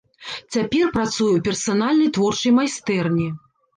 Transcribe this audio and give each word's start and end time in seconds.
Цяпер 0.53 0.85
працуе 0.95 1.29
ў 1.35 1.41
персанальнай 1.49 2.09
творчай 2.17 2.57
майстэрні. 2.59 3.29